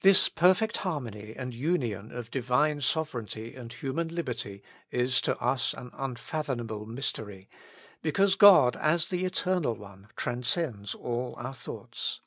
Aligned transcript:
This 0.00 0.28
perfect 0.28 0.76
harmony 0.84 1.32
and 1.34 1.54
union 1.54 2.12
of 2.14 2.30
Divine 2.30 2.80
Sover 2.80 3.22
eignty 3.22 3.58
and 3.58 3.72
human 3.72 4.08
liberty 4.08 4.62
is 4.90 5.22
to 5.22 5.34
us 5.40 5.72
an 5.72 5.90
unfathomable 5.94 6.84
mystery, 6.84 7.48
because 8.02 8.34
God 8.34 8.76
as 8.76 9.06
the 9.06 9.24
Eternal 9.24 9.74
One 9.76 10.08
tran 10.18 10.40
scends 10.44 10.94
all 10.94 11.34
our 11.38 11.54
thoughts. 11.54 12.20